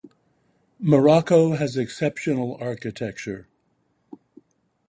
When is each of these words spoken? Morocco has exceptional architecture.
Morocco 0.79 1.53
has 1.55 1.77
exceptional 1.77 2.57
architecture. 2.59 3.47